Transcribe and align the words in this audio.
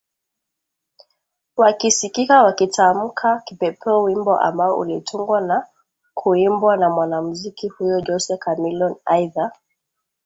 wakisikika 1.57 2.43
wakitamka 2.43 3.39
Kipepeo 3.45 4.03
wimbo 4.03 4.37
ambao 4.39 4.79
ulitungwa 4.79 5.41
na 5.41 5.67
kuimbwa 6.13 6.77
na 6.77 6.89
mwanamuziki 6.89 7.67
huyo 7.67 8.01
Jose 8.01 8.37
Chameleon 8.45 8.95
Aidha 9.05 9.51